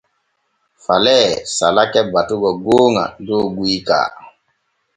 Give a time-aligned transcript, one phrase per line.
[0.85, 3.99] Falee salake batugo gooŋa dow guyka.